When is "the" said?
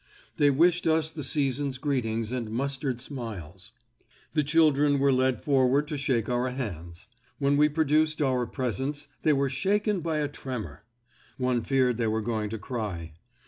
1.11-1.23, 4.33-4.41